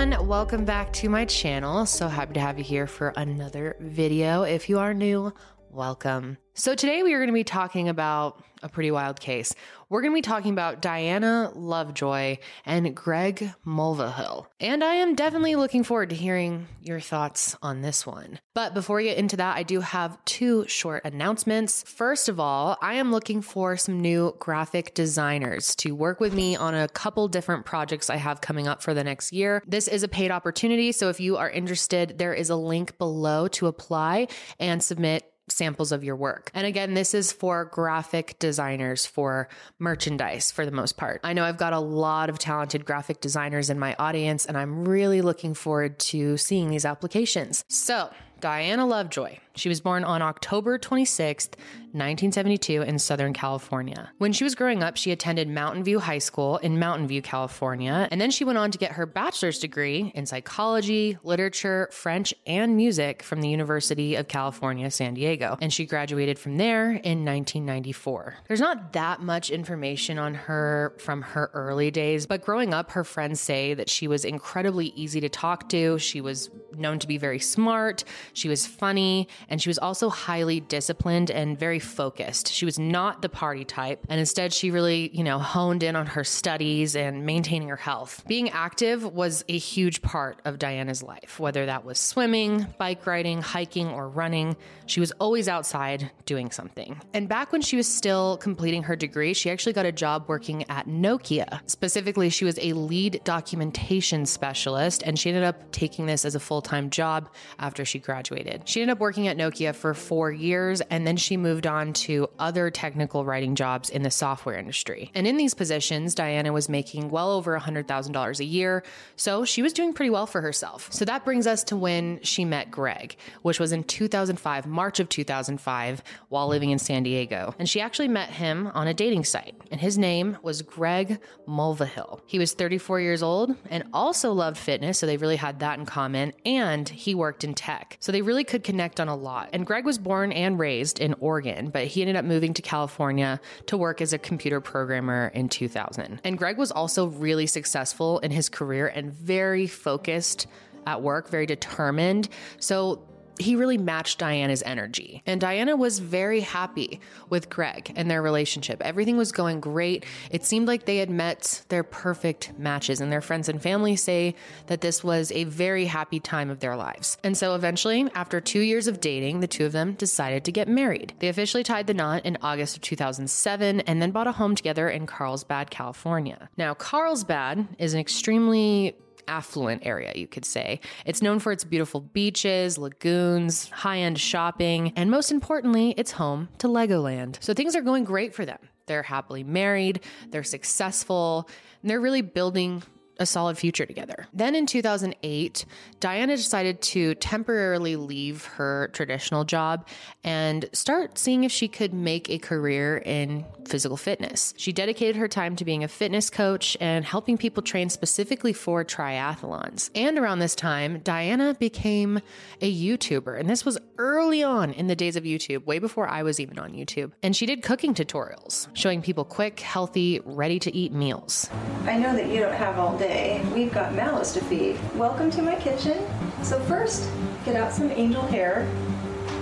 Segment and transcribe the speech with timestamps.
[0.00, 1.84] Everyone, welcome back to my channel.
[1.84, 4.42] So happy to have you here for another video.
[4.42, 5.32] If you are new,
[5.72, 6.38] welcome.
[6.54, 9.54] So today we are going to be talking about a pretty wild case.
[9.88, 14.46] We're going to be talking about Diana Lovejoy and Greg Mulvihill.
[14.58, 18.40] And I am definitely looking forward to hearing your thoughts on this one.
[18.54, 21.84] But before we get into that, I do have two short announcements.
[21.84, 26.56] First of all, I am looking for some new graphic designers to work with me
[26.56, 29.62] on a couple different projects I have coming up for the next year.
[29.64, 33.46] This is a paid opportunity, so if you are interested, there is a link below
[33.48, 34.26] to apply
[34.58, 36.50] and submit samples of your work.
[36.54, 41.20] And again, this is for graphic designers for merchandise for the most part.
[41.24, 44.88] I know I've got a lot of talented graphic designers in my audience, and I'm
[44.88, 47.64] really looking forward to seeing these applications.
[47.68, 48.10] So,
[48.40, 49.38] Diana Lovejoy.
[49.58, 51.56] She was born on October 26th,
[51.92, 54.10] 1972, in Southern California.
[54.18, 58.06] When she was growing up, she attended Mountain View High School in Mountain View, California,
[58.12, 62.76] and then she went on to get her bachelor's degree in psychology, literature, French, and
[62.76, 65.58] music from the University of California, San Diego.
[65.60, 68.36] And she graduated from there in 1994.
[68.46, 73.02] There's not that much information on her from her early days, but growing up, her
[73.02, 75.98] friends say that she was incredibly easy to talk to.
[75.98, 80.60] She was known to be very smart, she was funny, and she was also highly
[80.60, 82.52] disciplined and very focused.
[82.52, 86.06] She was not the party type, and instead, she really, you know, honed in on
[86.06, 88.24] her studies and maintaining her health.
[88.26, 93.40] Being active was a huge part of Diana's life, whether that was swimming, bike riding,
[93.42, 94.56] hiking, or running.
[94.86, 97.00] She was always outside doing something.
[97.14, 100.68] And back when she was still completing her degree, she actually got a job working
[100.70, 101.60] at Nokia.
[101.66, 106.40] Specifically, she was a lead documentation specialist, and she ended up taking this as a
[106.40, 108.68] full time job after she graduated.
[108.68, 112.28] She ended up working at Nokia for four years, and then she moved on to
[112.38, 115.10] other technical writing jobs in the software industry.
[115.14, 118.82] And in these positions, Diana was making well over $100,000 a year,
[119.16, 120.92] so she was doing pretty well for herself.
[120.92, 125.08] So that brings us to when she met Greg, which was in 2005, March of
[125.08, 127.54] 2005, while living in San Diego.
[127.58, 132.20] And she actually met him on a dating site, and his name was Greg Mulvihill.
[132.26, 135.86] He was 34 years old and also loved fitness, so they really had that in
[135.86, 137.96] common, and he worked in tech.
[138.00, 139.50] So they really could connect on a lot.
[139.52, 143.40] And Greg was born and raised in Oregon, but he ended up moving to California
[143.66, 146.20] to work as a computer programmer in 2000.
[146.24, 150.46] And Greg was also really successful in his career and very focused
[150.86, 152.30] at work, very determined.
[152.58, 153.02] So
[153.38, 155.22] he really matched Diana's energy.
[155.26, 158.82] And Diana was very happy with Greg and their relationship.
[158.82, 160.04] Everything was going great.
[160.30, 164.34] It seemed like they had met their perfect matches, and their friends and family say
[164.66, 167.18] that this was a very happy time of their lives.
[167.22, 170.68] And so eventually, after two years of dating, the two of them decided to get
[170.68, 171.14] married.
[171.18, 174.88] They officially tied the knot in August of 2007 and then bought a home together
[174.88, 176.48] in Carlsbad, California.
[176.56, 178.96] Now, Carlsbad is an extremely
[179.28, 180.80] affluent area, you could say.
[181.04, 186.48] It's known for its beautiful beaches, lagoons, high end shopping, and most importantly, it's home
[186.58, 187.36] to Legoland.
[187.42, 188.58] So things are going great for them.
[188.86, 190.00] They're happily married,
[190.30, 191.48] they're successful,
[191.82, 192.82] and they're really building
[193.18, 194.26] a solid future together.
[194.32, 195.64] Then in 2008,
[196.00, 199.86] Diana decided to temporarily leave her traditional job
[200.22, 204.54] and start seeing if she could make a career in physical fitness.
[204.56, 208.84] She dedicated her time to being a fitness coach and helping people train specifically for
[208.84, 209.90] triathlons.
[209.94, 212.20] And around this time, Diana became
[212.60, 213.38] a YouTuber.
[213.38, 216.58] And this was early on in the days of YouTube, way before I was even
[216.58, 217.12] on YouTube.
[217.22, 221.50] And she did cooking tutorials, showing people quick, healthy, ready to eat meals.
[221.84, 223.07] I know that you don't have all day.
[223.08, 224.78] We've got malice to feed.
[224.94, 225.98] Welcome to my kitchen.
[226.42, 227.08] So first,
[227.46, 228.68] get out some angel hair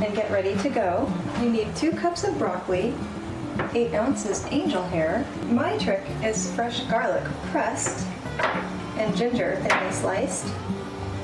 [0.01, 1.13] and get ready to go.
[1.43, 2.95] You need two cups of broccoli,
[3.75, 5.27] eight ounces angel hair.
[5.49, 8.07] My trick is fresh garlic pressed
[8.99, 10.47] and ginger thinly sliced,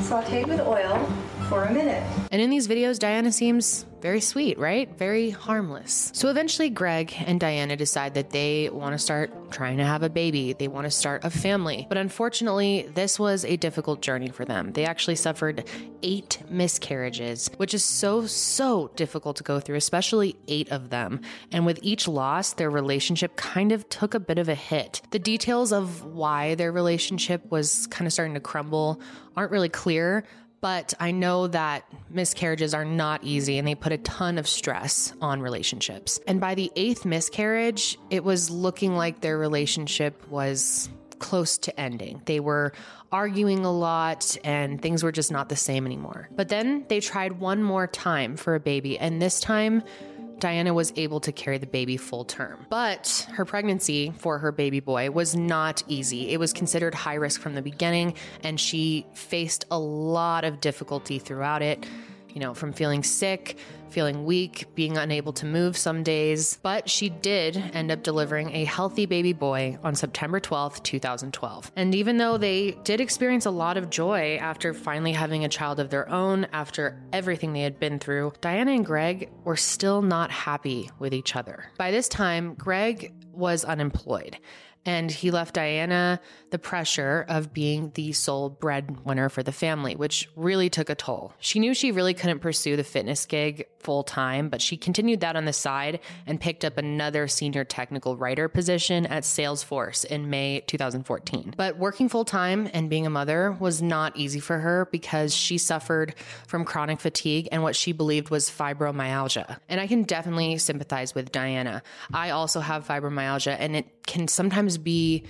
[0.00, 1.08] sauteed with oil,
[1.48, 2.02] for a minute.
[2.30, 4.88] And in these videos, Diana seems very sweet, right?
[4.98, 6.10] Very harmless.
[6.12, 10.10] So eventually, Greg and Diana decide that they want to start trying to have a
[10.10, 10.54] baby.
[10.54, 11.86] They want to start a family.
[11.88, 14.72] But unfortunately, this was a difficult journey for them.
[14.72, 15.68] They actually suffered
[16.02, 21.20] eight miscarriages, which is so, so difficult to go through, especially eight of them.
[21.52, 25.02] And with each loss, their relationship kind of took a bit of a hit.
[25.10, 29.00] The details of why their relationship was kind of starting to crumble
[29.36, 30.24] aren't really clear,
[30.62, 35.12] but I know that miscarriages are not easy and they put a ton of stress
[35.20, 36.20] on relationships.
[36.26, 40.88] And by the eighth miscarriage, it was looking like their relationship was
[41.18, 42.22] close to ending.
[42.26, 42.72] They were
[43.10, 46.28] arguing a lot and things were just not the same anymore.
[46.30, 49.82] But then they tried one more time for a baby, and this time,
[50.38, 52.66] Diana was able to carry the baby full term.
[52.68, 56.30] But her pregnancy for her baby boy was not easy.
[56.30, 61.18] It was considered high risk from the beginning, and she faced a lot of difficulty
[61.18, 61.86] throughout it
[62.34, 63.58] you know, from feeling sick,
[63.92, 66.58] feeling weak, being unable to move some days.
[66.62, 71.70] But she did end up delivering a healthy baby boy on September 12th, 2012.
[71.76, 75.78] And even though they did experience a lot of joy after finally having a child
[75.78, 80.30] of their own, after everything they had been through, Diana and Greg were still not
[80.30, 81.66] happy with each other.
[81.78, 84.38] By this time, Greg was unemployed
[84.84, 86.20] and he left Diana
[86.50, 91.34] the pressure of being the sole breadwinner for the family, which really took a toll.
[91.38, 95.36] She knew she really couldn't pursue the fitness gig full time, but she continued that
[95.36, 100.60] on the side and picked up another senior technical writer position at Salesforce in May
[100.66, 101.54] 2014.
[101.56, 105.58] But working full time and being a mother was not easy for her because she
[105.58, 106.14] suffered
[106.46, 109.58] from chronic fatigue and what she believed was fibromyalgia.
[109.68, 111.82] And I can definitely sympathize with Diana.
[112.12, 115.24] I also have fibromyalgia and it can sometimes be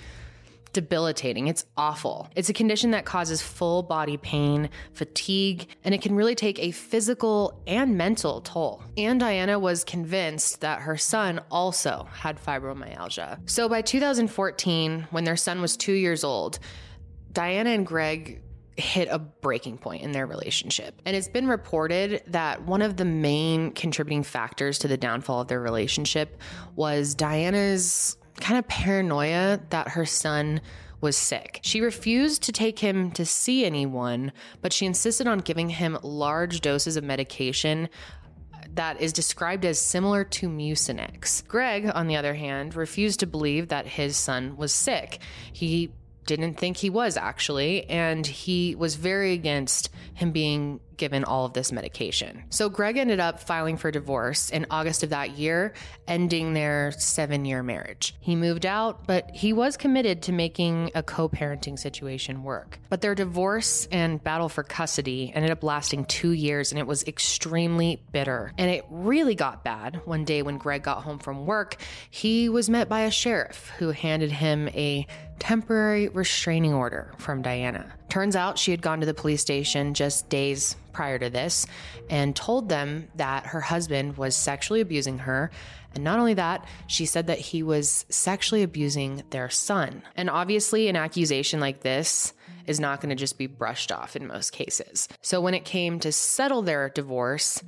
[0.73, 1.47] debilitating.
[1.47, 2.29] It's awful.
[2.35, 6.71] It's a condition that causes full body pain, fatigue, and it can really take a
[6.71, 8.83] physical and mental toll.
[8.97, 13.49] And Diana was convinced that her son also had fibromyalgia.
[13.49, 16.59] So by 2014, when their son was two years old,
[17.31, 18.41] Diana and Greg
[18.75, 20.99] hit a breaking point in their relationship.
[21.05, 25.47] And it's been reported that one of the main contributing factors to the downfall of
[25.47, 26.39] their relationship
[26.75, 30.61] was Diana's kind of paranoia that her son
[31.01, 31.59] was sick.
[31.63, 34.31] She refused to take him to see anyone,
[34.61, 37.89] but she insisted on giving him large doses of medication
[38.75, 41.47] that is described as similar to Mucinex.
[41.47, 45.19] Greg, on the other hand, refused to believe that his son was sick.
[45.51, 45.91] He
[46.25, 51.53] didn't think he was actually, and he was very against him being given all of
[51.53, 52.43] this medication.
[52.49, 55.73] So Greg ended up filing for divorce in August of that year,
[56.07, 58.15] ending their seven year marriage.
[58.19, 62.79] He moved out, but he was committed to making a co parenting situation work.
[62.89, 67.03] But their divorce and battle for custody ended up lasting two years, and it was
[67.03, 68.51] extremely bitter.
[68.57, 71.77] And it really got bad one day when Greg got home from work.
[72.09, 75.07] He was met by a sheriff who handed him a
[75.39, 77.93] temporary restraining order from Diana.
[78.13, 81.65] Turns out she had gone to the police station just days prior to this
[82.11, 85.49] and told them that her husband was sexually abusing her.
[85.95, 90.03] And not only that, she said that he was sexually abusing their son.
[90.15, 92.33] And obviously, an accusation like this
[92.67, 95.09] is not going to just be brushed off in most cases.
[95.23, 97.63] So when it came to settle their divorce,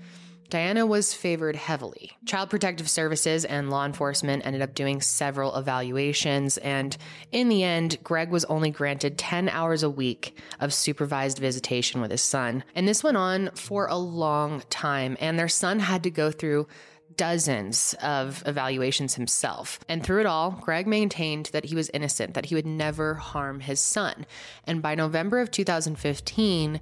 [0.49, 2.11] Diana was favored heavily.
[2.25, 6.95] Child Protective Services and law enforcement ended up doing several evaluations, and
[7.31, 12.11] in the end, Greg was only granted 10 hours a week of supervised visitation with
[12.11, 12.63] his son.
[12.75, 16.67] And this went on for a long time, and their son had to go through
[17.17, 19.79] dozens of evaluations himself.
[19.89, 23.61] And through it all, Greg maintained that he was innocent, that he would never harm
[23.61, 24.25] his son.
[24.65, 26.79] And by November of 2015,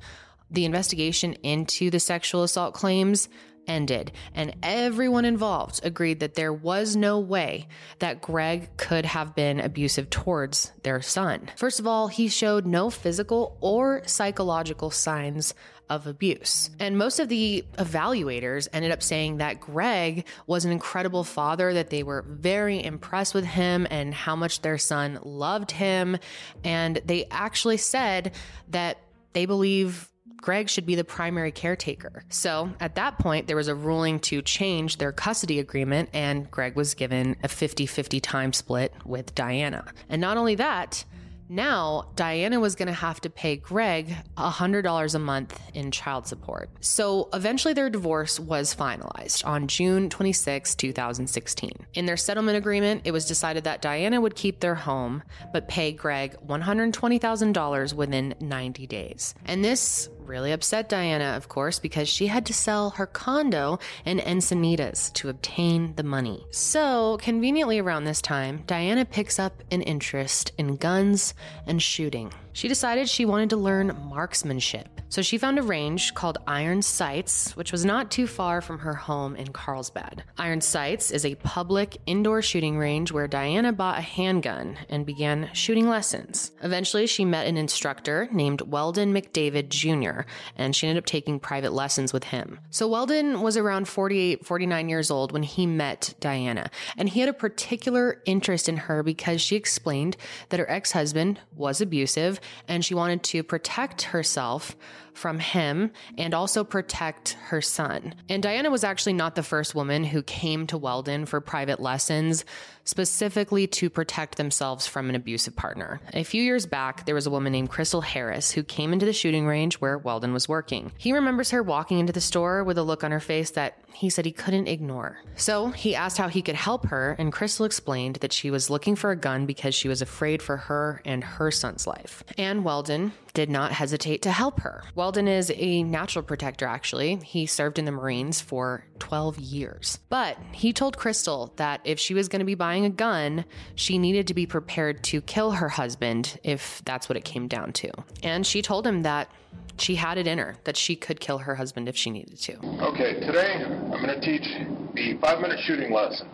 [0.51, 3.29] the investigation into the sexual assault claims
[3.67, 7.67] ended, and everyone involved agreed that there was no way
[7.99, 11.49] that Greg could have been abusive towards their son.
[11.57, 15.53] First of all, he showed no physical or psychological signs
[15.89, 16.69] of abuse.
[16.79, 21.89] And most of the evaluators ended up saying that Greg was an incredible father, that
[21.89, 26.17] they were very impressed with him and how much their son loved him.
[26.63, 28.33] And they actually said
[28.69, 28.97] that
[29.33, 32.23] they believe Greg should be the primary caretaker.
[32.29, 36.75] So at that point, there was a ruling to change their custody agreement, and Greg
[36.75, 39.85] was given a 50 50 time split with Diana.
[40.09, 41.05] And not only that,
[41.53, 46.69] now, Diana was going to have to pay Greg $100 a month in child support.
[46.81, 51.71] So eventually, their divorce was finalized on June 26, 2016.
[51.93, 55.91] In their settlement agreement, it was decided that Diana would keep their home, but pay
[55.91, 59.35] Greg $120,000 within 90 days.
[59.45, 64.19] And this really upset Diana, of course, because she had to sell her condo in
[64.19, 66.45] Encinitas to obtain the money.
[66.51, 71.33] So, conveniently around this time, Diana picks up an interest in guns
[71.65, 72.31] and shooting.
[72.53, 74.92] She decided she wanted to learn marksmanship.
[75.13, 78.95] So she found a range called Iron Sights, which was not too far from her
[78.95, 80.23] home in Carlsbad.
[80.39, 85.51] Iron Sights is a public indoor shooting range where Diana bought a handgun and began
[85.53, 86.51] shooting lessons.
[86.63, 90.21] Eventually, she met an instructor named Weldon McDavid Jr.,
[90.55, 92.57] and she ended up taking private lessons with him.
[92.71, 97.29] So Weldon was around 48, 49 years old when he met Diana, and he had
[97.29, 100.17] a particular interest in her because she explained
[100.49, 104.75] that her ex husband was abusive and she wanted to protect herself
[105.13, 108.15] from him and also protect her son.
[108.29, 112.45] And Diana was actually not the first woman who came to Weldon for private lessons
[112.85, 116.01] specifically to protect themselves from an abusive partner.
[116.13, 119.13] A few years back, there was a woman named Crystal Harris who came into the
[119.13, 120.91] shooting range where Weldon was working.
[120.97, 124.09] He remembers her walking into the store with a look on her face that he
[124.09, 125.19] said he couldn't ignore.
[125.35, 128.95] So he asked how he could help her, and Crystal explained that she was looking
[128.95, 132.23] for a gun because she was afraid for her and her son's life.
[132.37, 134.83] And Weldon did not hesitate to help her.
[134.95, 137.15] Weldon is a natural protector, actually.
[137.17, 139.99] He served in the Marines for 12 years.
[140.09, 143.97] But he told Crystal that if she was going to be buying a gun, she
[143.97, 147.91] needed to be prepared to kill her husband if that's what it came down to.
[148.21, 149.29] And she told him that
[149.77, 152.57] she had it in her, that she could kill her husband if she needed to.
[152.81, 154.47] Okay, today I'm going to teach
[154.93, 156.27] the five minute shooting lesson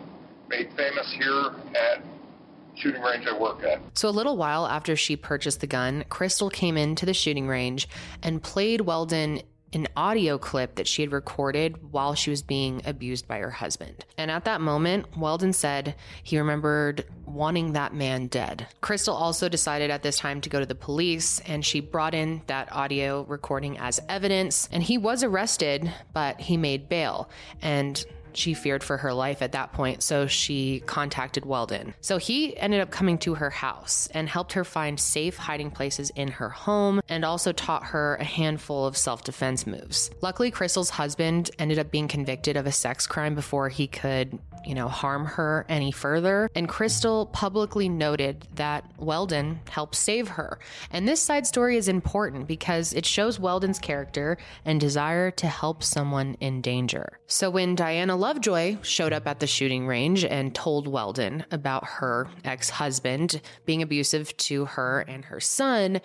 [0.50, 2.02] made famous here at
[2.80, 3.80] shooting range I work at.
[3.94, 7.88] So, a little while after she purchased the gun, Crystal came into the shooting range
[8.22, 13.28] and played Weldon an audio clip that she had recorded while she was being abused
[13.28, 14.04] by her husband.
[14.18, 18.66] And at that moment, Weldon said he remembered wanting that man dead.
[18.80, 22.42] Crystal also decided at this time to go to the police and she brought in
[22.48, 24.68] that audio recording as evidence.
[24.72, 27.30] And he was arrested, but he made bail.
[27.62, 28.04] And
[28.36, 31.94] she feared for her life at that point, so she contacted Weldon.
[32.00, 36.10] So he ended up coming to her house and helped her find safe hiding places
[36.10, 40.10] in her home and also taught her a handful of self defense moves.
[40.20, 44.74] Luckily, Crystal's husband ended up being convicted of a sex crime before he could, you
[44.74, 46.50] know, harm her any further.
[46.54, 50.58] And Crystal publicly noted that Weldon helped save her.
[50.90, 55.82] And this side story is important because it shows Weldon's character and desire to help
[55.82, 57.18] someone in danger.
[57.26, 62.28] So when Diana Lovejoy showed up at the shooting range and told Weldon about her
[62.44, 66.02] ex husband being abusive to her and her son.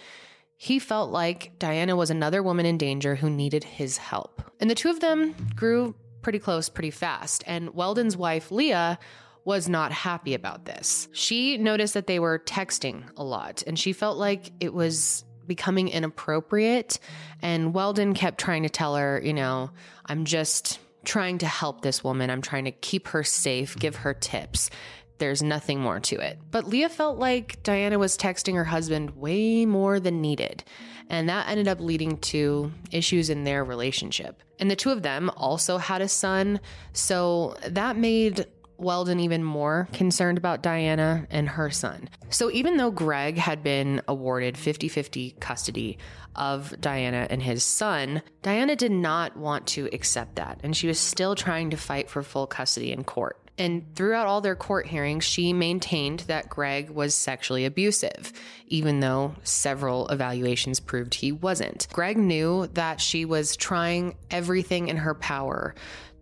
[0.55, 4.41] He felt like Diana was another woman in danger who needed his help.
[4.61, 7.43] And the two of them grew pretty close pretty fast.
[7.45, 8.97] And Weldon's wife, Leah,
[9.43, 11.09] was not happy about this.
[11.11, 15.89] She noticed that they were texting a lot and she felt like it was becoming
[15.89, 16.97] inappropriate.
[17.41, 19.71] And Weldon kept trying to tell her, you know,
[20.05, 22.29] I'm just trying to help this woman.
[22.29, 24.69] I'm trying to keep her safe, give her tips.
[25.17, 26.39] There's nothing more to it.
[26.51, 30.63] But Leah felt like Diana was texting her husband way more than needed.
[31.09, 34.41] And that ended up leading to issues in their relationship.
[34.59, 36.59] And the two of them also had a son.
[36.93, 38.45] So that made
[38.77, 42.09] Weldon even more concerned about Diana and her son.
[42.29, 45.97] So even though Greg had been awarded 50 50 custody
[46.35, 50.59] of Diana and his son, Diana did not want to accept that.
[50.63, 53.39] And she was still trying to fight for full custody in court.
[53.57, 58.33] And throughout all their court hearings, she maintained that Greg was sexually abusive,
[58.67, 61.87] even though several evaluations proved he wasn't.
[61.93, 65.73] Greg knew that she was trying everything in her power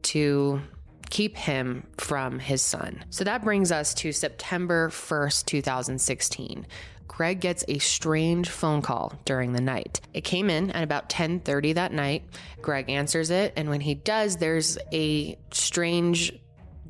[0.03, 0.61] to
[1.09, 3.03] keep him from his son.
[3.09, 6.67] So that brings us to September 1st, 2016.
[7.07, 10.01] Greg gets a strange phone call during the night.
[10.13, 12.23] It came in at about 10:30 that night.
[12.61, 16.33] Greg answers it, and when he does, there's a strange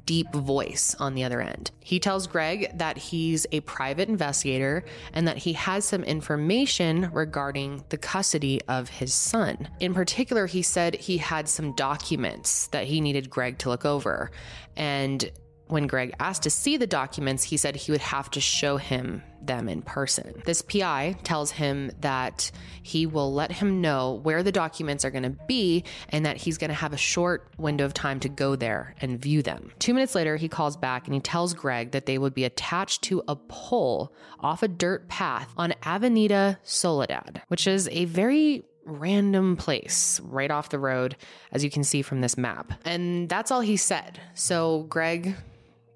[0.06, 1.72] deep voice on the other end.
[1.80, 4.84] He tells Greg that he's a private investigator
[5.14, 9.70] and that he has some information regarding the custody of his son.
[9.80, 14.32] In particular, he said he had some documents that he needed Greg to look over.
[14.76, 15.32] And
[15.68, 19.24] when Greg asked to see the documents, he said he would have to show him
[19.42, 20.42] them in person.
[20.46, 22.52] This PI tells him that
[22.82, 26.58] he will let him know where the documents are going to be and that he's
[26.58, 29.72] going to have a short window of time to go there and view them.
[29.80, 33.02] Two minutes later, he calls back and he tells Greg that they would be attached
[33.04, 39.56] to a pole off a dirt path on Avenida Soledad, which is a very random
[39.56, 41.16] place right off the road,
[41.52, 42.74] as you can see from this map.
[42.86, 44.20] And that's all he said.
[44.34, 45.36] So Greg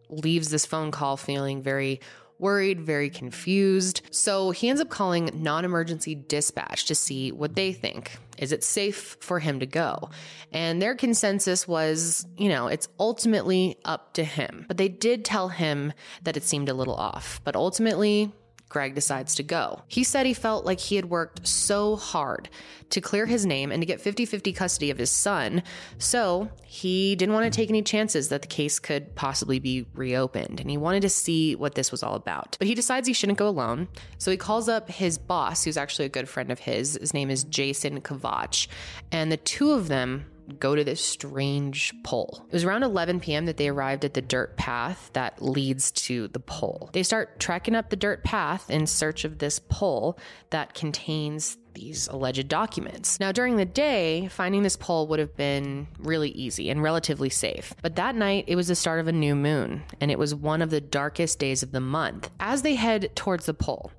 [0.10, 2.00] leaves this phone call feeling very
[2.40, 4.02] worried, very confused.
[4.12, 8.18] So he ends up calling non emergency dispatch to see what they think.
[8.38, 10.10] Is it safe for him to go?
[10.52, 14.66] And their consensus was, you know, it's ultimately up to him.
[14.68, 17.42] But they did tell him that it seemed a little off.
[17.44, 18.32] But ultimately,
[18.70, 19.82] Greg decides to go.
[19.88, 22.50] He said he felt like he had worked so hard
[22.90, 25.64] to clear his name and to get 50 50 custody of his son.
[25.98, 30.60] So he didn't want to take any chances that the case could possibly be reopened.
[30.60, 32.58] And he wanted to see what this was all about.
[32.60, 33.88] But he decides he shouldn't go alone.
[34.18, 36.98] So he calls up his boss, who's actually a good friend of his.
[37.00, 38.68] His name is Jason Kovach.
[39.12, 40.26] And the two of them
[40.60, 42.46] go to this strange pole.
[42.48, 43.46] It was around 11 p.m.
[43.46, 46.90] that they arrived at the dirt path that leads to the pole.
[46.94, 50.18] They start trekking up the dirt path in search of this pole
[50.50, 53.20] that contains these alleged documents.
[53.20, 57.76] Now, during the day, finding this pole would have been really easy and relatively safe.
[57.82, 60.64] But that night, it was the start of a new moon, and it was one
[60.64, 62.32] of the darkest days of the month.
[62.40, 63.92] As they head towards the pole,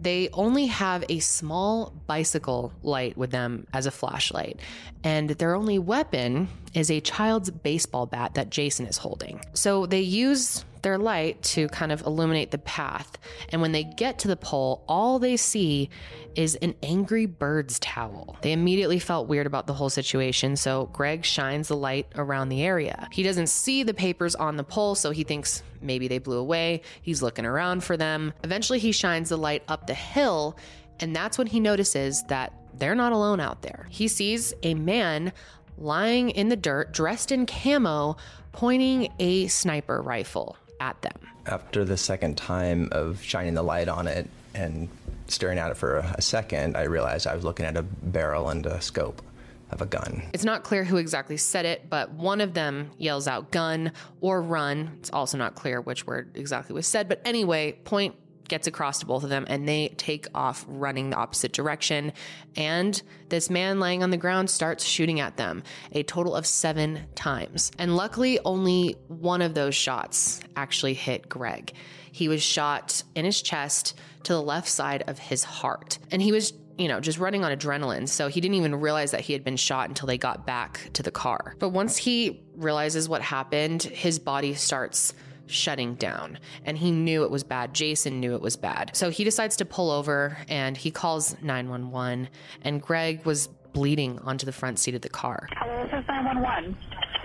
[0.00, 4.58] they only have a small bicycle light with them as a flashlight,
[5.04, 9.40] and their only weapon is a child's baseball bat that Jason is holding.
[9.52, 13.18] So they use their light to kind of illuminate the path.
[13.50, 15.90] And when they get to the pole, all they see
[16.34, 18.36] is an Angry Birds towel.
[18.42, 22.62] They immediately felt weird about the whole situation, so Greg shines the light around the
[22.62, 23.08] area.
[23.12, 26.82] He doesn't see the papers on the pole, so he thinks maybe they blew away.
[27.02, 28.32] He's looking around for them.
[28.44, 30.56] Eventually, he shines the light up the hill,
[31.00, 33.86] and that's when he notices that they're not alone out there.
[33.90, 35.32] He sees a man
[35.76, 38.16] lying in the dirt, dressed in camo,
[38.52, 41.12] pointing a sniper rifle at them.
[41.46, 44.88] After the second time of shining the light on it and
[45.28, 48.66] staring at it for a second, I realized I was looking at a barrel and
[48.66, 49.22] a scope
[49.70, 50.22] of a gun.
[50.32, 54.42] It's not clear who exactly said it, but one of them yells out gun or
[54.42, 54.96] run.
[54.98, 58.16] It's also not clear which word exactly was said, but anyway, point
[58.50, 62.12] gets across to both of them and they take off running the opposite direction.
[62.56, 67.00] And this man laying on the ground starts shooting at them a total of seven
[67.14, 67.72] times.
[67.78, 71.72] And luckily, only one of those shots actually hit Greg.
[72.12, 75.98] He was shot in his chest to the left side of his heart.
[76.10, 78.08] And he was you know, just running on adrenaline.
[78.08, 81.02] So he didn't even realize that he had been shot until they got back to
[81.02, 81.54] the car.
[81.58, 85.12] But once he realizes what happened, his body starts
[85.52, 86.38] shutting down.
[86.64, 87.74] And he knew it was bad.
[87.74, 88.92] Jason knew it was bad.
[88.94, 92.28] So he decides to pull over and he calls 911.
[92.62, 95.48] And Greg was bleeding onto the front seat of the car.
[95.56, 96.76] Hello, this is 911.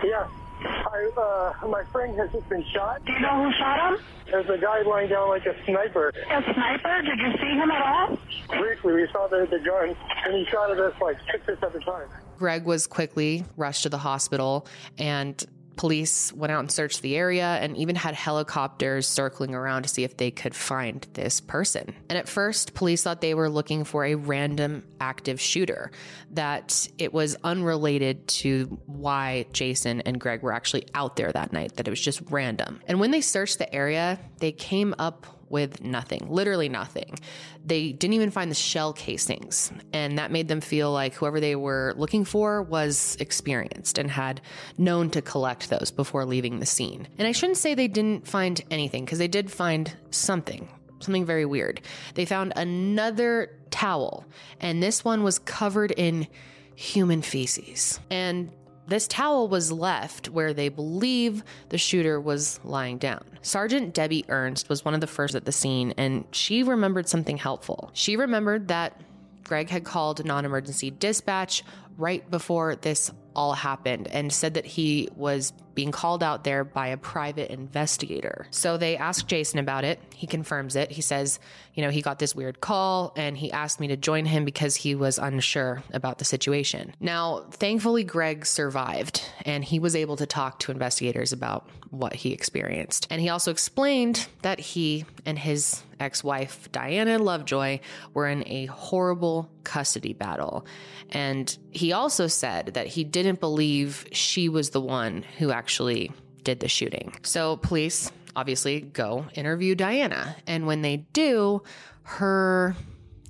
[0.04, 0.28] Yeah.
[0.66, 3.04] I, uh, my friend has just been shot.
[3.06, 4.04] Do you know who shot him?
[4.32, 6.10] There's a guy lying down like a sniper.
[6.10, 7.02] A sniper?
[7.02, 8.18] Did you see him at all?
[8.48, 9.96] Briefly, we saw the, the gun,
[10.26, 12.10] and he shot at us like six or seven times.
[12.38, 15.44] Greg was quickly rushed to the hospital, and
[15.76, 20.04] Police went out and searched the area and even had helicopters circling around to see
[20.04, 21.94] if they could find this person.
[22.10, 25.92] And at first, police thought they were looking for a random active shooter,
[26.32, 31.76] that it was unrelated to why Jason and Greg were actually out there that night,
[31.76, 32.82] that it was just random.
[32.88, 37.18] And when they searched the area, they came up with nothing, literally nothing.
[37.66, 39.72] They didn't even find the shell casings.
[39.94, 44.42] And that made them feel like whoever they were looking for was experienced and had
[44.78, 47.08] known to collect those before leaving the scene.
[47.18, 50.68] And I shouldn't say they didn't find anything, because they did find something.
[51.00, 51.82] Something very weird.
[52.16, 54.26] They found another towel,
[54.60, 56.28] and this one was covered in
[56.76, 58.00] human feces.
[58.10, 58.52] And
[58.88, 63.24] this towel was left where they believe the shooter was lying down.
[63.42, 67.38] Sergeant Debbie Ernst was one of the first at the scene, and she remembered something
[67.38, 67.90] helpful.
[67.94, 69.00] She remembered that
[69.44, 71.64] Greg had called non emergency dispatch
[71.98, 76.88] right before this all happened and said that he was being called out there by
[76.88, 78.48] a private investigator.
[78.50, 80.00] So they asked Jason about it.
[80.16, 80.90] He confirms it.
[80.90, 81.40] He says,
[81.74, 84.76] you know, he got this weird call and he asked me to join him because
[84.76, 86.96] he was unsure about the situation.
[87.00, 92.32] Now, thankfully, Greg survived and he was able to talk to investigators about what he
[92.32, 93.08] experienced.
[93.10, 97.80] And he also explained that he and his ex wife, Diana Lovejoy,
[98.14, 100.66] were in a horrible custody battle.
[101.10, 106.12] And he also said that he didn't believe she was the one who actually
[106.44, 107.14] did the shooting.
[107.24, 110.36] So police obviously go interview Diana.
[110.48, 111.64] And when they do,
[112.04, 112.76] her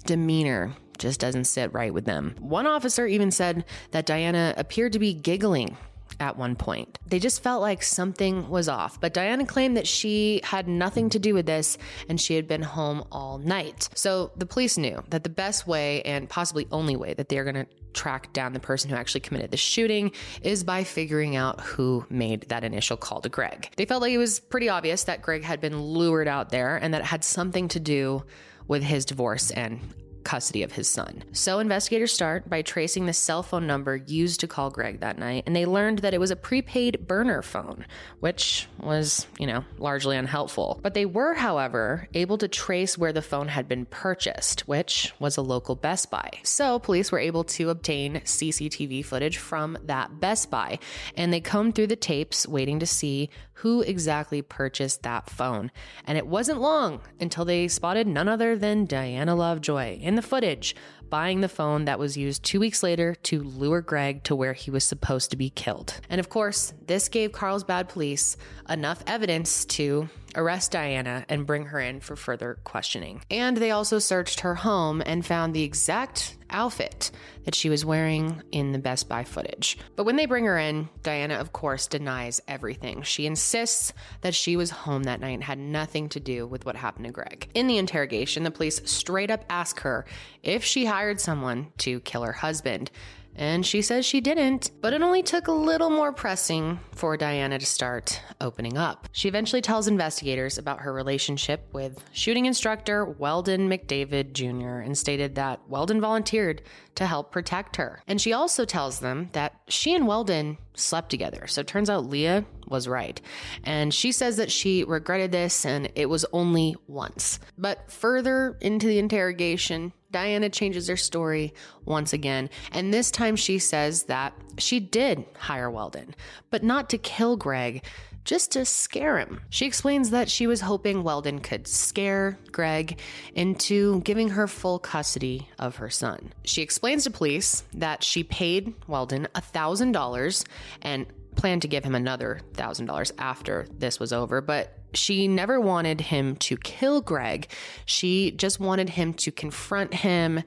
[0.06, 2.36] demeanor just doesn't sit right with them.
[2.40, 5.78] One officer even said that Diana appeared to be giggling
[6.20, 6.98] at one point.
[7.06, 11.20] They just felt like something was off, but Diana claimed that she had nothing to
[11.20, 11.78] do with this
[12.10, 13.90] and she had been home all night.
[13.96, 17.66] So the police knew that the best way and possibly only way that they're going
[17.66, 22.06] to track down the person who actually committed the shooting is by figuring out who
[22.10, 23.70] made that initial call to Greg.
[23.78, 26.94] They felt like it was pretty obvious that Greg had been lured out there and
[26.94, 28.24] that it had something to do
[28.68, 29.80] with his divorce and
[30.26, 31.24] custody of his son.
[31.32, 35.44] So investigators start by tracing the cell phone number used to call Greg that night,
[35.46, 37.86] and they learned that it was a prepaid burner phone,
[38.20, 40.80] which was, you know, largely unhelpful.
[40.84, 45.38] But they were, however, able to trace where the phone had been purchased, which was
[45.38, 46.30] a local Best Buy.
[46.44, 50.80] So police were able to obtain CCTV footage from that Best Buy,
[51.16, 55.72] and they combed through the tapes waiting to see who exactly purchased that phone.
[56.06, 60.76] And it wasn't long until they spotted none other than Diana Lovejoy in the footage
[61.10, 64.72] buying the phone that was used two weeks later to lure Greg to where he
[64.72, 66.00] was supposed to be killed.
[66.10, 68.38] And of course, this gave Carlsbad police
[68.70, 73.22] enough evidence to arrest Diana and bring her in for further questioning.
[73.32, 77.12] And they also searched her home and found the exact outfit
[77.46, 79.78] that she was wearing in the Best Buy footage.
[79.96, 83.02] But when they bring her in, Diana, of course, denies everything.
[83.02, 86.76] She insists that she was home that night and had nothing to do with what
[86.76, 87.50] happened to Greg.
[87.54, 90.06] In the interrogation, the police straight up ask her
[90.44, 92.90] if she hired someone to kill her husband.
[93.36, 97.60] And she says she didn't, but it only took a little more pressing for Diana
[97.60, 99.10] to start opening up.
[99.12, 104.80] She eventually tells investigators about her relationship with shooting instructor Weldon McDavid Jr.
[104.80, 106.62] and stated that Weldon volunteered
[106.96, 108.02] to help protect her.
[108.08, 111.46] And she also tells them that she and Weldon slept together.
[111.48, 113.20] So it turns out Leah was right.
[113.66, 117.40] And she says that she regretted this and it was only once.
[117.58, 122.50] But further into the interrogation, Diana changes her story once again.
[122.72, 126.16] And this time she says that she did hire Weldon,
[126.50, 127.84] but not to kill Greg,
[128.24, 129.42] just to scare him.
[129.50, 133.02] She explains that she was hoping Weldon could scare Greg
[133.34, 136.32] into giving her full custody of her son.
[136.46, 140.46] She explains to police that she paid Weldon $1,000
[140.82, 146.02] and planned to give him another $1,000 after this was over, but she never wanted
[146.02, 147.48] him to kill Greg.
[147.86, 150.44] She just wanted him to confront him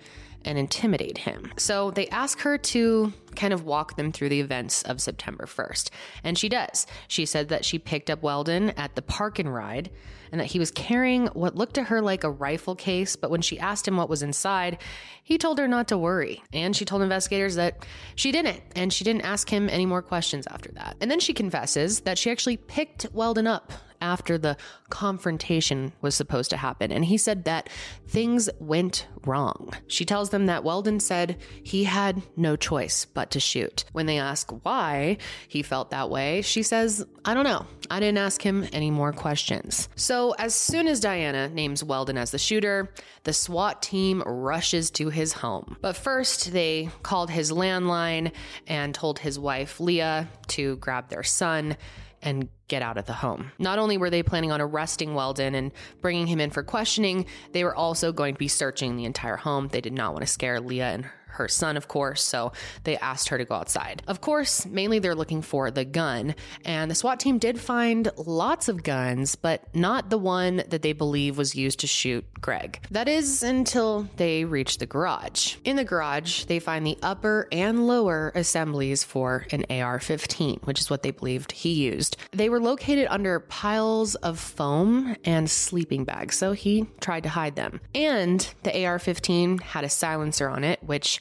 [0.49, 1.53] and intimidate him.
[1.59, 5.91] So they ask her to kind of walk them through the events of September 1st.
[6.25, 6.87] And she does.
[7.07, 9.91] She said that she picked up Weldon at the park and ride
[10.33, 13.15] and that he was carrying what looked to her like a rifle case.
[13.15, 14.79] But when she asked him what was inside,
[15.23, 16.43] he told her not to worry.
[16.53, 18.63] And she told investigators that she didn't.
[18.75, 20.97] And she didn't ask him any more questions after that.
[21.01, 24.57] And then she confesses that she actually picked Weldon up after the
[24.91, 26.93] confrontation was supposed to happen.
[26.93, 27.69] And he said that
[28.07, 29.73] things went wrong.
[29.87, 33.85] She tells them that Weldon said he had no choice but to shoot.
[33.93, 37.67] When they ask why he felt that way, she says, I don't know.
[37.91, 39.89] I didn't ask him any more questions.
[39.97, 42.93] So, as soon as Diana names Weldon as the shooter,
[43.25, 45.77] the SWAT team rushes to his home.
[45.81, 48.33] But first, they called his landline
[48.67, 51.77] and told his wife, Leah, to grab their son
[52.23, 53.53] and get out of the home.
[53.59, 57.65] Not only were they planning on arresting Weldon and bringing him in for questioning, they
[57.65, 59.69] were also going to be searching the entire home.
[59.69, 61.07] They did not want to scare Leah and
[61.39, 62.53] her son, of course, so
[62.85, 64.03] they asked her to go outside.
[64.07, 68.69] Of course, mainly they're looking for the gun, and the SWAT team did find lots
[68.69, 72.81] of guns, but not the one that they believe was used to shoot Greg.
[72.91, 75.57] That is until they reach the garage.
[75.65, 80.81] In the garage, they find the upper and lower assemblies for an AR 15, which
[80.81, 82.17] is what they believed he used.
[82.33, 87.57] They were located under piles of foam and sleeping bags, so he tried to hide
[87.57, 87.81] them.
[87.95, 91.21] And the AR 15 had a silencer on it, which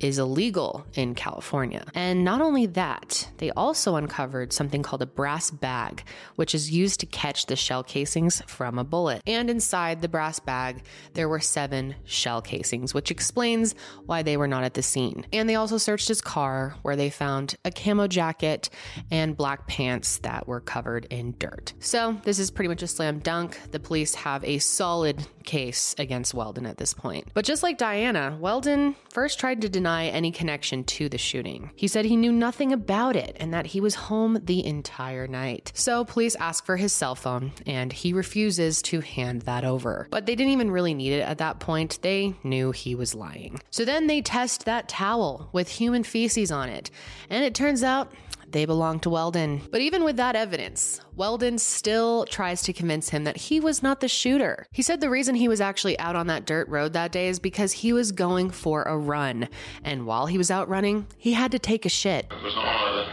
[0.00, 1.84] is illegal in California.
[1.94, 6.02] And not only that, they also uncovered something called a brass bag,
[6.36, 9.22] which is used to catch the shell casings from a bullet.
[9.26, 10.82] And inside the brass bag,
[11.14, 15.26] there were seven shell casings, which explains why they were not at the scene.
[15.32, 18.68] And they also searched his car, where they found a camo jacket
[19.10, 21.72] and black pants that were covered in dirt.
[21.80, 23.58] So this is pretty much a slam dunk.
[23.70, 27.28] The police have a solid case against Weldon at this point.
[27.32, 31.70] But just like Diana, Weldon first tried to deny any connection to the shooting.
[31.76, 35.72] He said he knew nothing about it and that he was home the entire night.
[35.74, 40.08] So police ask for his cell phone and he refuses to hand that over.
[40.10, 41.98] But they didn't even really need it at that point.
[42.02, 43.60] They knew he was lying.
[43.70, 46.90] So then they test that towel with human feces on it.
[47.30, 48.12] And it turns out
[48.50, 49.62] they belong to Weldon.
[49.70, 54.00] But even with that evidence, Weldon still tries to convince him that he was not
[54.00, 54.66] the shooter.
[54.72, 57.38] He said the reason he was actually out on that dirt road that day is
[57.38, 59.48] because he was going for a run.
[59.84, 62.26] And while he was out running, he had to take a shit.
[62.30, 63.08] It was on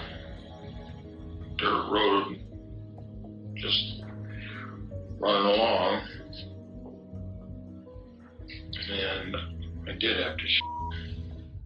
[1.57, 2.39] dirt road,
[3.55, 4.03] just
[5.19, 6.01] running along.
[8.91, 9.35] And
[9.87, 10.47] I did have to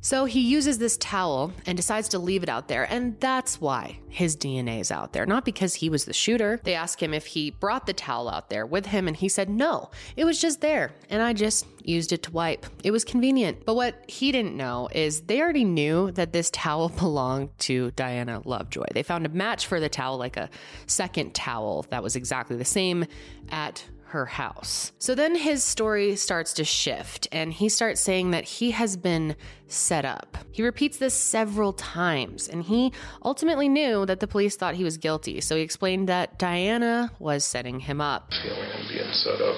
[0.07, 3.99] So he uses this towel and decides to leave it out there, and that's why
[4.07, 5.25] his DNA is out there.
[5.25, 6.61] Not because he was the shooter.
[6.63, 9.49] They ask him if he brought the towel out there with him, and he said
[9.49, 12.65] no, it was just there, and I just used it to wipe.
[12.85, 13.65] It was convenient.
[13.65, 18.41] But what he didn't know is they already knew that this towel belonged to Diana
[18.45, 18.85] Lovejoy.
[18.93, 20.49] They found a match for the towel, like a
[20.85, 23.07] second towel that was exactly the same
[23.49, 24.91] at her house.
[24.99, 29.35] So then his story starts to shift and he starts saying that he has been
[29.67, 30.37] set up.
[30.51, 32.93] He repeats this several times and he
[33.23, 35.41] ultimately knew that the police thought he was guilty.
[35.41, 38.31] So he explained that Diana was setting him up.
[38.41, 39.57] feeling I'm being set up.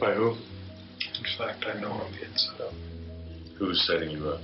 [0.00, 0.30] By who?
[0.30, 2.72] In fact, I know I'm being set up.
[3.58, 4.40] Who's setting you up?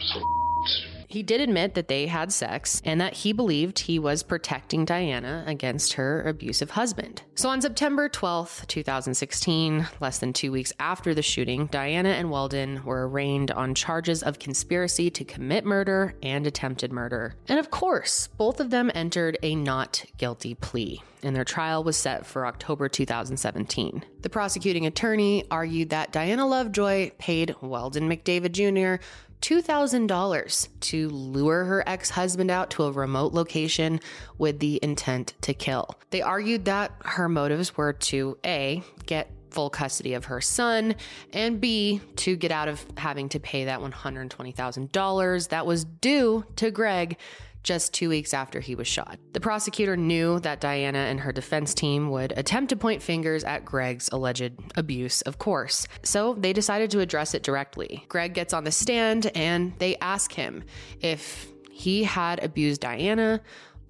[0.00, 0.20] So
[1.10, 5.42] He did admit that they had sex and that he believed he was protecting Diana
[5.44, 7.22] against her abusive husband.
[7.34, 12.84] So on September 12th, 2016, less than two weeks after the shooting, Diana and Weldon
[12.84, 17.34] were arraigned on charges of conspiracy to commit murder and attempted murder.
[17.48, 21.96] And of course, both of them entered a not guilty plea and their trial was
[21.96, 24.04] set for October 2017.
[24.22, 29.04] The prosecuting attorney argued that Diana Lovejoy paid Weldon McDavid Jr.
[29.40, 34.00] $2,000 to lure her ex husband out to a remote location
[34.38, 35.90] with the intent to kill.
[36.10, 40.94] They argued that her motives were to A, get full custody of her son,
[41.32, 46.70] and B, to get out of having to pay that $120,000 that was due to
[46.70, 47.16] Greg
[47.62, 49.18] just two weeks after he was shot.
[49.32, 53.64] The prosecutor knew that Diana and her defense team would attempt to point fingers at
[53.64, 55.86] Greg's alleged abuse, of course.
[56.02, 58.04] So they decided to address it directly.
[58.08, 60.64] Greg gets on the stand and they ask him
[61.00, 63.40] if he had abused Diana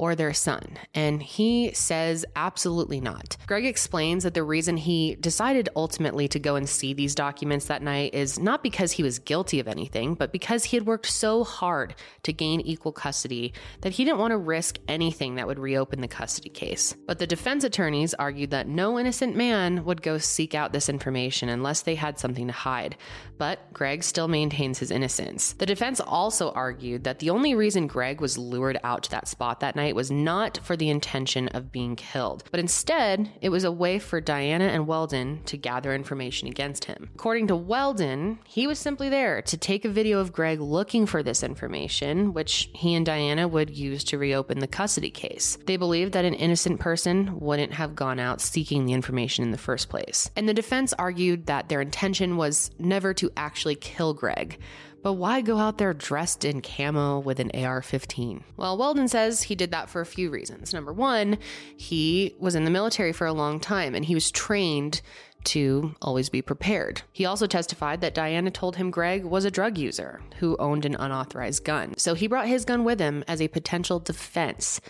[0.00, 0.78] or their son.
[0.94, 3.36] And he says absolutely not.
[3.46, 7.82] Greg explains that the reason he decided ultimately to go and see these documents that
[7.82, 11.44] night is not because he was guilty of anything, but because he had worked so
[11.44, 16.00] hard to gain equal custody that he didn't want to risk anything that would reopen
[16.00, 16.96] the custody case.
[17.06, 21.50] But the defense attorneys argued that no innocent man would go seek out this information
[21.50, 22.96] unless they had something to hide.
[23.36, 25.52] But Greg still maintains his innocence.
[25.52, 29.60] The defense also argued that the only reason Greg was lured out to that spot
[29.60, 33.72] that night was not for the intention of being killed, but instead it was a
[33.72, 37.10] way for Diana and Weldon to gather information against him.
[37.14, 41.22] According to Weldon, he was simply there to take a video of Greg looking for
[41.22, 45.58] this information, which he and Diana would use to reopen the custody case.
[45.66, 49.58] They believed that an innocent person wouldn't have gone out seeking the information in the
[49.58, 50.30] first place.
[50.36, 54.58] And the defense argued that their intention was never to actually kill Greg.
[55.02, 58.44] But why go out there dressed in camo with an AR 15?
[58.56, 60.74] Well, Weldon says he did that for a few reasons.
[60.74, 61.38] Number one,
[61.76, 65.00] he was in the military for a long time and he was trained
[65.44, 67.02] to always be prepared.
[67.12, 70.96] He also testified that Diana told him Greg was a drug user who owned an
[70.96, 71.94] unauthorized gun.
[71.96, 74.80] So he brought his gun with him as a potential defense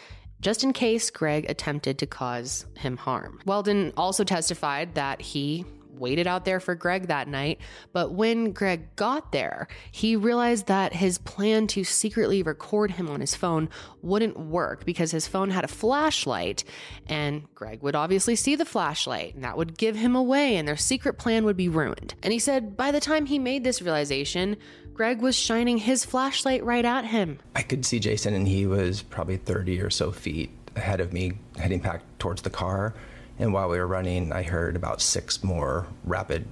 [0.40, 3.40] just in case Greg attempted to cause him harm.
[3.44, 7.60] Weldon also testified that he waited out there for Greg that night,
[7.92, 13.20] but when Greg got there, he realized that his plan to secretly record him on
[13.20, 13.68] his phone
[14.02, 16.64] wouldn't work because his phone had a flashlight
[17.06, 20.76] and Greg would obviously see the flashlight and that would give him away and their
[20.76, 22.14] secret plan would be ruined.
[22.22, 24.56] And he said by the time he made this realization,
[25.00, 27.38] Greg was shining his flashlight right at him.
[27.56, 31.32] I could see Jason, and he was probably 30 or so feet ahead of me,
[31.56, 32.94] heading back towards the car.
[33.40, 36.46] And while we were running, I heard about six more rapid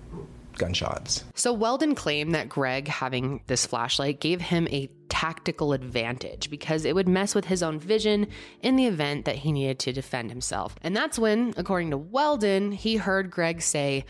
[0.56, 1.22] gunshots.
[1.34, 6.94] So Weldon claimed that Greg having this flashlight gave him a tactical advantage because it
[6.94, 8.26] would mess with his own vision
[8.62, 10.74] in the event that he needed to defend himself.
[10.82, 14.04] And that's when, according to Weldon, he heard Greg say,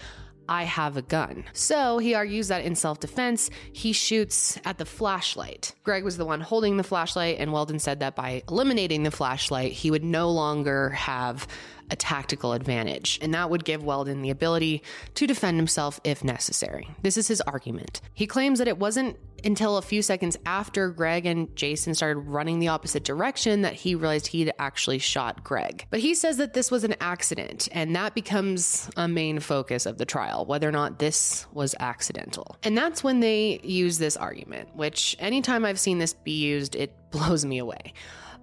[0.48, 1.44] I have a gun.
[1.52, 5.74] So he argues that in self defense, he shoots at the flashlight.
[5.84, 9.72] Greg was the one holding the flashlight, and Weldon said that by eliminating the flashlight,
[9.72, 11.46] he would no longer have
[11.90, 14.82] a tactical advantage, and that would give Weldon the ability
[15.14, 16.88] to defend himself if necessary.
[17.02, 18.00] This is his argument.
[18.14, 22.59] He claims that it wasn't until a few seconds after Greg and Jason started running
[22.59, 25.87] the opposite direction that he realized he'd actually shot Greg.
[25.90, 29.98] But he says that this was an accident, and that becomes a main focus of
[29.98, 32.57] the trial whether or not this was accidental.
[32.62, 36.94] And that's when they use this argument, which anytime I've seen this be used, it
[37.11, 37.92] blows me away.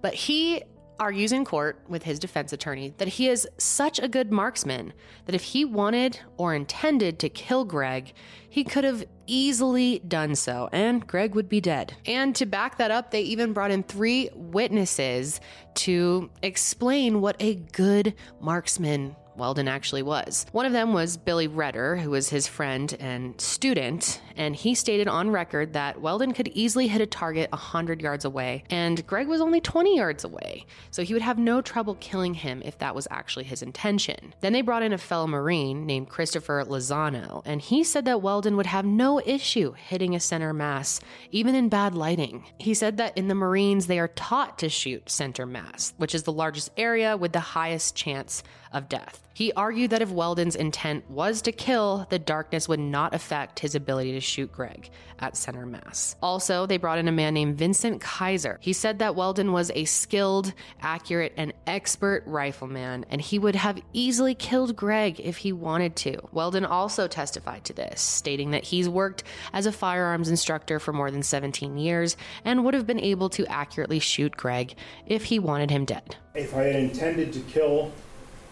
[0.02, 0.62] But he
[0.98, 4.92] argues in court with his defense attorney that he is such a good marksman
[5.26, 8.12] that if he wanted or intended to kill Greg,
[8.48, 11.94] he could have easily done so, and Greg would be dead.
[12.06, 15.40] And to back that up, they even brought in three witnesses
[15.74, 20.46] to explain what a good marksman Weldon actually was.
[20.52, 25.08] One of them was Billy Redder, who was his friend and student, and he stated
[25.08, 29.40] on record that Weldon could easily hit a target 100 yards away, and Greg was
[29.40, 33.08] only 20 yards away, so he would have no trouble killing him if that was
[33.10, 34.34] actually his intention.
[34.40, 38.56] Then they brought in a fellow Marine named Christopher Lozano, and he said that Weldon
[38.56, 42.44] would have no issue hitting a center mass, even in bad lighting.
[42.58, 46.24] He said that in the Marines, they are taught to shoot center mass, which is
[46.24, 49.25] the largest area with the highest chance of death.
[49.36, 53.74] He argued that if Weldon's intent was to kill, the darkness would not affect his
[53.74, 56.16] ability to shoot Greg at center mass.
[56.22, 58.56] Also, they brought in a man named Vincent Kaiser.
[58.62, 63.78] He said that Weldon was a skilled, accurate, and expert rifleman, and he would have
[63.92, 66.16] easily killed Greg if he wanted to.
[66.32, 69.22] Weldon also testified to this, stating that he's worked
[69.52, 73.44] as a firearms instructor for more than 17 years and would have been able to
[73.48, 76.16] accurately shoot Greg if he wanted him dead.
[76.34, 77.92] If I had intended to kill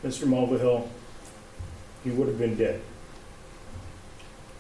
[0.05, 0.27] Mr.
[0.27, 0.87] Mulvihill,
[2.05, 2.79] he would have been dead.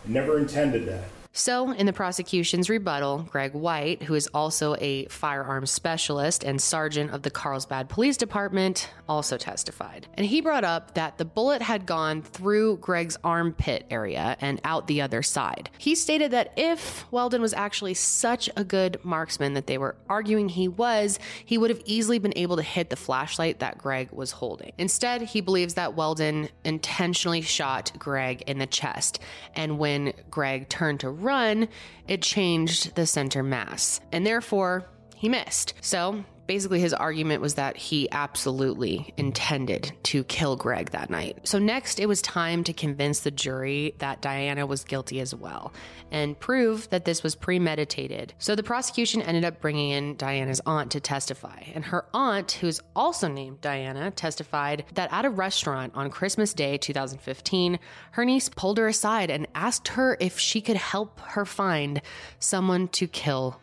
[0.07, 1.05] I never intended that.
[1.37, 7.11] So, in the prosecution's rebuttal, Greg White, who is also a firearms specialist and sergeant
[7.11, 10.07] of the Carlsbad Police Department, also testified.
[10.15, 14.87] And he brought up that the bullet had gone through Greg's armpit area and out
[14.87, 15.71] the other side.
[15.77, 20.49] He stated that if Weldon was actually such a good marksman that they were arguing
[20.49, 24.31] he was, he would have easily been able to hit the flashlight that Greg was
[24.31, 24.71] holding.
[24.79, 29.19] Instead, he believes that Weldon intentionally shot Greg in the chest,
[29.57, 31.69] and when Greg turned to run,
[32.07, 34.85] it changed the center mass, and therefore
[35.17, 35.75] he missed.
[35.81, 41.39] So basically, his argument was that he absolutely intended to kill Greg that night.
[41.45, 45.73] So, next, it was time to convince the jury that Diana was guilty as well
[46.11, 48.35] and prove that this was premeditated.
[48.39, 51.65] So, the prosecution ended up bringing in Diana's aunt to testify.
[51.75, 56.79] And her aunt, who's also named Diana, testified that at a restaurant on Christmas Day
[56.79, 57.79] 2015,
[58.13, 62.01] her niece pulled her aside and asked her if she could help her find
[62.39, 63.61] someone to kill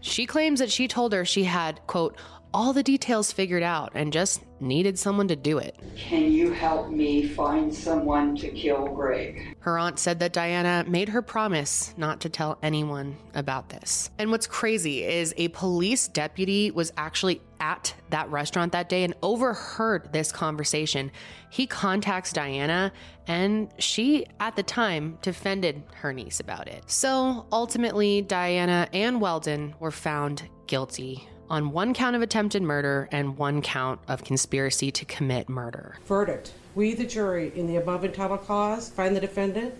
[0.00, 2.16] She claims that she told her she had, quote,
[2.56, 5.78] all the details figured out and just needed someone to do it.
[5.94, 9.54] Can you help me find someone to kill Greg?
[9.60, 14.10] Her aunt said that Diana made her promise not to tell anyone about this.
[14.18, 19.12] And what's crazy is a police deputy was actually at that restaurant that day and
[19.22, 21.12] overheard this conversation.
[21.50, 22.90] He contacts Diana,
[23.26, 26.90] and she, at the time, defended her niece about it.
[26.90, 33.36] So ultimately, Diana and Weldon were found guilty on one count of attempted murder and
[33.36, 35.96] one count of conspiracy to commit murder.
[36.06, 36.52] Verdict.
[36.74, 39.74] We, the jury, in the above entitled cause, find the defendant,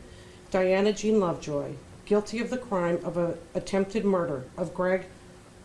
[0.50, 1.72] Diana Jean Lovejoy,
[2.06, 5.06] guilty of the crime of a attempted murder of Greg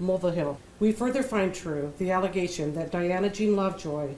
[0.01, 0.57] Mulvihill.
[0.79, 4.15] We further find true the allegation that Diana Jean Lovejoy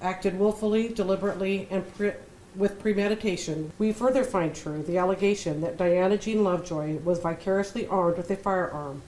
[0.00, 2.12] acted willfully, deliberately, and pre-
[2.54, 3.72] with premeditation.
[3.78, 8.36] We further find true the allegation that Diana Jean Lovejoy was vicariously armed with a
[8.36, 9.02] firearm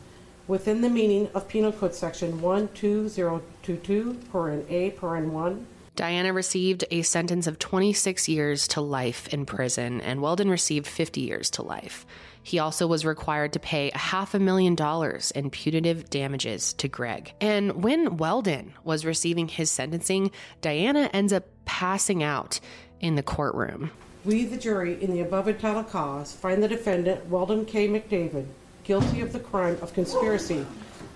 [0.48, 5.66] within the meaning of Penal Code Section 12022, paren A, paren 1.
[5.96, 11.22] Diana received a sentence of 26 years to life in prison, and Weldon received 50
[11.22, 12.04] years to life.
[12.42, 16.86] He also was required to pay a half a million dollars in punitive damages to
[16.86, 17.32] Greg.
[17.40, 20.30] And when Weldon was receiving his sentencing,
[20.60, 22.60] Diana ends up passing out
[23.00, 23.90] in the courtroom.
[24.24, 27.88] We, the jury, in the above entitled cause, find the defendant, Weldon K.
[27.88, 28.46] McDavid,
[28.86, 30.64] guilty of the crime of conspiracy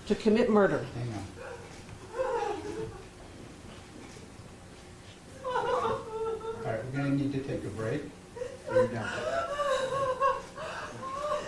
[0.05, 0.85] to commit murder.
[5.45, 5.53] All
[6.65, 8.01] right, we're going to need to take a break.
[8.69, 9.09] You're done.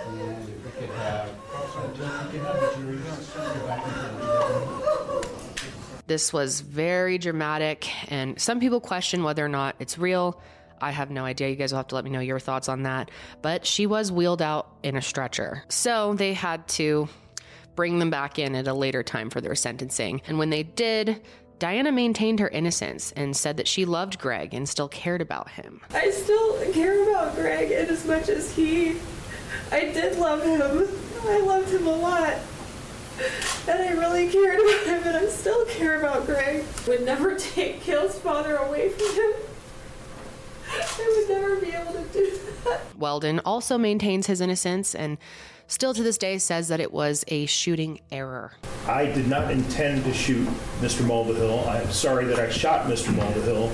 [0.08, 1.30] And if we could have,
[1.76, 5.28] until we can have the jury go back into the
[6.08, 10.42] This was very dramatic, and some people question whether or not it's real.
[10.84, 11.50] I have no idea.
[11.50, 13.10] You guys will have to let me know your thoughts on that.
[13.42, 15.64] But she was wheeled out in a stretcher.
[15.70, 17.08] So they had to
[17.76, 20.22] bring them back in at a later time for their sentencing.
[20.28, 21.22] And when they did,
[21.60, 25.82] Diana maintained her innocence and said that she loved Greg and still cared about him.
[25.92, 28.98] I still care about Greg, and as much as he,
[29.72, 30.88] I did love him.
[31.26, 32.34] I loved him a lot.
[33.68, 36.66] And I really cared about him, and I still care about Greg.
[36.88, 39.32] Would never take Kale's father away from him.
[40.74, 42.82] I would never be able to do that.
[42.98, 45.18] Weldon also maintains his innocence and
[45.68, 48.54] still to this day says that it was a shooting error.
[48.88, 50.48] I did not intend to shoot
[50.80, 51.06] Mr.
[51.06, 51.68] Mulvihill.
[51.68, 53.14] I'm sorry that I shot Mr.
[53.14, 53.72] Mulvihill.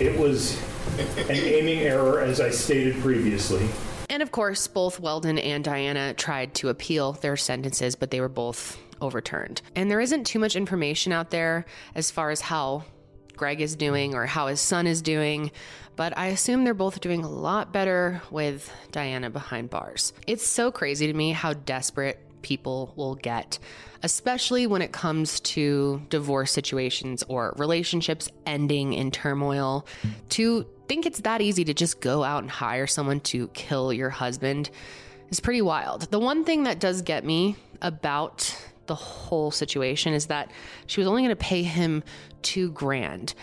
[0.00, 0.60] It was
[0.98, 3.68] an aiming error, as I stated previously.
[4.08, 8.28] And of course, both Weldon and Diana tried to appeal their sentences, but they were
[8.28, 9.62] both overturned.
[9.76, 12.84] And there isn't too much information out there as far as how
[13.40, 13.78] Greg is mm-hmm.
[13.78, 15.50] doing or how his son is doing,
[15.96, 20.12] but I assume they're both doing a lot better with Diana behind bars.
[20.26, 23.58] It's so crazy to me how desperate people will get,
[24.02, 29.86] especially when it comes to divorce situations or relationships ending in turmoil,
[30.30, 34.10] to think it's that easy to just go out and hire someone to kill your
[34.10, 34.68] husband
[35.30, 36.10] is pretty wild.
[36.10, 38.54] The one thing that does get me about
[38.90, 40.50] the whole situation is that
[40.86, 42.02] she was only going to pay him
[42.42, 43.34] two grand.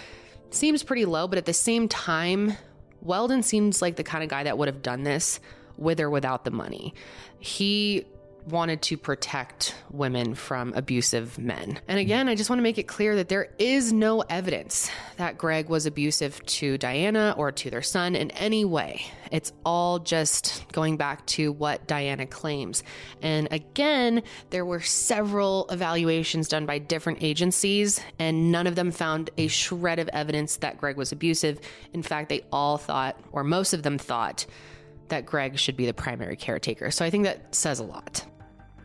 [0.50, 2.58] Seems pretty low, but at the same time,
[3.02, 5.40] Weldon seems like the kind of guy that would have done this
[5.78, 6.94] with or without the money.
[7.40, 8.06] He
[8.48, 11.80] wanted to protect women from abusive men.
[11.88, 15.38] And again, I just want to make it clear that there is no evidence that
[15.38, 19.06] Greg was abusive to Diana or to their son in any way.
[19.32, 22.84] It's all just going back to what Diana claims.
[23.22, 29.30] And again, there were several evaluations done by different agencies, and none of them found
[29.38, 31.60] a shred of evidence that Greg was abusive.
[31.94, 34.46] In fact, they all thought, or most of them thought,
[35.10, 36.92] that Greg should be the primary caretaker.
[36.92, 38.26] So I think that says a lot.